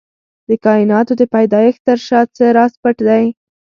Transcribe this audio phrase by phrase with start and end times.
[0.47, 3.25] د کائناتو د پيدايښت تر شا څه راز پټ دی؟